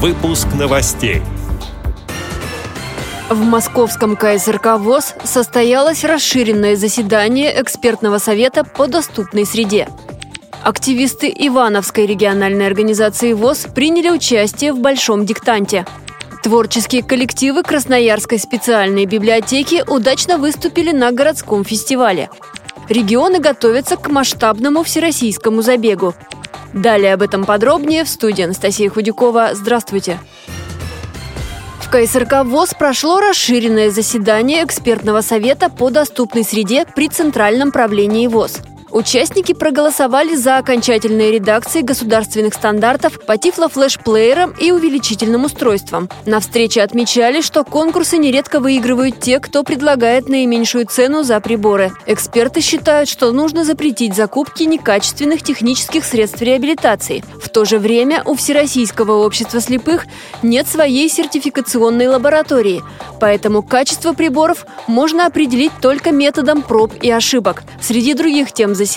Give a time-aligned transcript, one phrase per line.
[0.00, 1.22] Выпуск новостей.
[3.28, 9.88] В московском КСРК ВОЗ состоялось расширенное заседание экспертного совета по доступной среде.
[10.62, 15.84] Активисты Ивановской региональной организации ВОЗ приняли участие в большом диктанте.
[16.44, 22.30] Творческие коллективы Красноярской специальной библиотеки удачно выступили на городском фестивале.
[22.88, 26.14] Регионы готовятся к масштабному всероссийскому забегу.
[26.72, 29.50] Далее об этом подробнее в студии Анастасия Худякова.
[29.54, 30.18] Здравствуйте.
[31.80, 38.58] В КСРК ВОЗ прошло расширенное заседание экспертного совета по доступной среде при Центральном правлении ВОЗ.
[38.98, 46.10] Участники проголосовали за окончательные редакции государственных стандартов по тифлофлешплеерам и увеличительным устройствам.
[46.26, 51.92] На встрече отмечали, что конкурсы нередко выигрывают те, кто предлагает наименьшую цену за приборы.
[52.06, 57.22] Эксперты считают, что нужно запретить закупки некачественных технических средств реабилитации.
[57.40, 60.06] В то же время у Всероссийского общества слепых
[60.42, 62.82] нет своей сертификационной лаборатории,
[63.20, 67.62] поэтому качество приборов можно определить только методом проб и ошибок.
[67.80, 68.87] Среди других тем заседания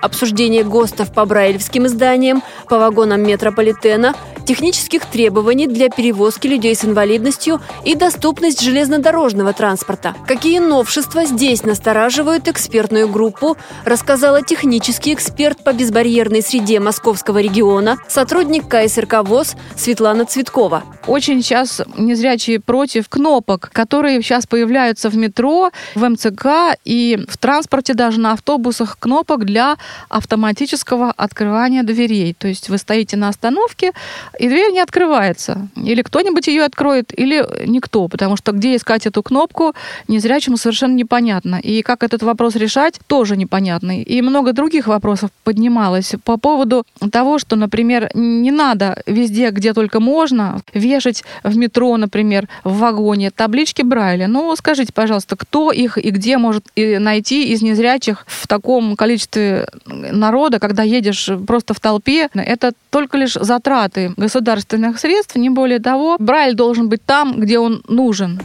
[0.00, 7.60] обсуждение ГОСТов по брайлевским изданиям, по вагонам метрополитена, технических требований для перевозки людей с инвалидностью
[7.84, 10.14] и доступность железнодорожного транспорта.
[10.26, 18.68] Какие новшества здесь настораживают экспертную группу, рассказала технический эксперт по безбарьерной среде московского региона, сотрудник
[18.68, 20.84] КСРК ВОЗ Светлана Цветкова.
[21.06, 27.94] Очень сейчас незрячие против кнопок, которые сейчас появляются в метро, в МЦК и в транспорте,
[27.94, 29.76] даже на автобусах, кнопок для
[30.08, 32.34] автоматического открывания дверей.
[32.34, 33.92] То есть вы стоите на остановке,
[34.38, 35.68] и дверь не открывается.
[35.76, 39.74] Или кто-нибудь ее откроет, или никто, потому что где искать эту кнопку,
[40.08, 41.56] незрячему совершенно непонятно.
[41.56, 44.00] И как этот вопрос решать, тоже непонятно.
[44.00, 50.00] И много других вопросов поднималось по поводу того, что, например, не надо везде, где только
[50.00, 54.26] можно, вешать в метро, например, в вагоне таблички Брайля.
[54.26, 60.58] Ну, скажите, пожалуйста, кто их и где может найти из незрячих в таком количестве народа,
[60.58, 62.28] когда едешь просто в толпе?
[62.34, 66.16] Это только лишь затраты государственных средств, не более того.
[66.18, 68.40] Брайль должен быть там, где он нужен.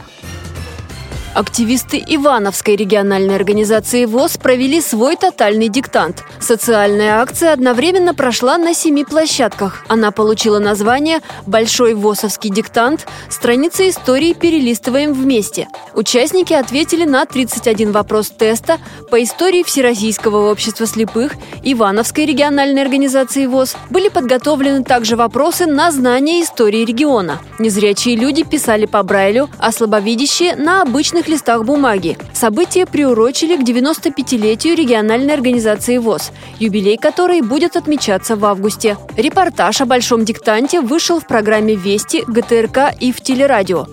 [1.32, 6.24] Активисты Ивановской региональной организации ВОЗ провели свой тотальный диктант.
[6.40, 9.84] Социальная акция одновременно прошла на семи площадках.
[9.86, 13.06] Она получила название «Большой ВОСовский диктант.
[13.28, 15.68] Страницы истории перелистываем вместе».
[15.94, 23.76] Участники ответили на 31 вопрос теста по истории Всероссийского общества слепых, Ивановской региональной организации ВОЗ.
[23.88, 27.38] Были подготовлены также вопросы на знание истории региона.
[27.60, 32.16] Незрячие люди писали по Брайлю, а слабовидящие– на обычных обычных листах бумаги.
[32.32, 38.96] Событие приурочили к 95-летию региональной организации ВОЗ, юбилей которой будет отмечаться в августе.
[39.16, 43.86] Репортаж о большом диктанте вышел в программе «Вести», ГТРК и в телерадио.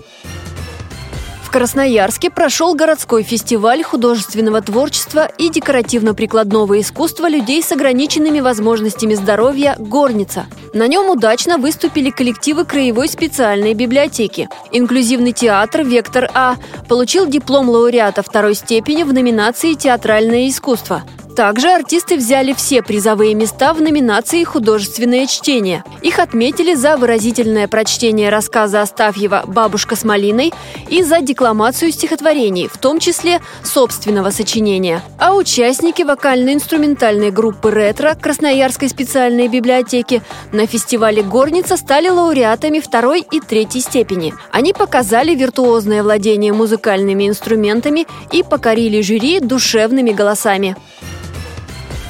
[1.48, 9.74] В Красноярске прошел городской фестиваль художественного творчества и декоративно-прикладного искусства людей с ограниченными возможностями здоровья
[9.78, 10.44] «Горница».
[10.74, 14.50] На нем удачно выступили коллективы Краевой специальной библиотеки.
[14.72, 16.56] Инклюзивный театр «Вектор А»
[16.86, 21.02] получил диплом лауреата второй степени в номинации «Театральное искусство».
[21.38, 25.84] Также артисты взяли все призовые места в номинации «Художественное чтение».
[26.02, 30.52] Их отметили за выразительное прочтение рассказа Астафьева «Бабушка с малиной»
[30.88, 35.00] и за декламацию стихотворений, в том числе собственного сочинения.
[35.16, 43.38] А участники вокально-инструментальной группы «Ретро» Красноярской специальной библиотеки на фестивале «Горница» стали лауреатами второй и
[43.38, 44.34] третьей степени.
[44.50, 50.74] Они показали виртуозное владение музыкальными инструментами и покорили жюри душевными голосами.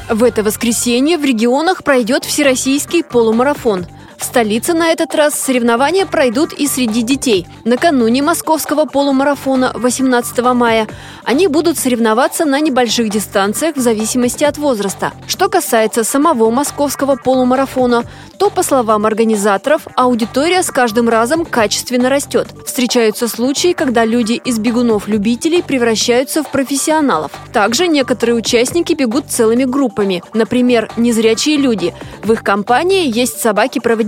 [0.09, 3.87] В это воскресенье в регионах пройдет всероссийский полумарафон–
[4.19, 7.47] в столице на этот раз соревнования пройдут и среди детей.
[7.65, 10.89] Накануне московского полумарафона 18 мая
[11.25, 15.13] они будут соревноваться на небольших дистанциях в зависимости от возраста.
[15.29, 18.05] Что касается самого московского полумарафона,
[18.39, 22.49] то, по словам организаторов, аудитория с каждым разом качественно растет.
[22.67, 27.31] Встречаются случаи, когда люди из бегунов-любителей превращаются в профессионалов.
[27.53, 30.23] Также некоторые участники бегут целыми группами.
[30.35, 31.95] Например, незрячие люди.
[32.25, 34.08] В их компании есть собаки-проводники